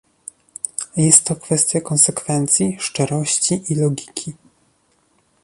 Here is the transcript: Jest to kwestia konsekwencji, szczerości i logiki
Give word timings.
Jest 0.97 1.23
to 1.27 1.35
kwestia 1.35 1.81
konsekwencji, 1.81 2.77
szczerości 2.79 3.63
i 3.73 3.75
logiki 3.75 4.33